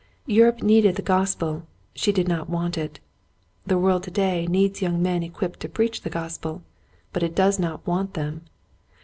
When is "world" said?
3.77-4.01